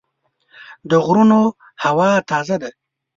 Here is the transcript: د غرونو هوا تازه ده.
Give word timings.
د 0.89 0.91
غرونو 1.05 1.39
هوا 1.83 2.11
تازه 2.29 2.55
ده. 2.61 2.69